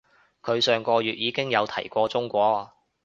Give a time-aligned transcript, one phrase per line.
[0.41, 2.73] 佢上個月已經有提過中國